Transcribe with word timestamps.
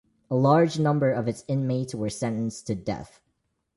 A 0.31 0.35
large 0.35 0.79
number 0.79 1.11
of 1.11 1.27
its 1.27 1.43
inmates 1.47 1.93
were 1.93 2.09
sentenced 2.09 2.65
to 2.65 2.73
death. 2.73 3.21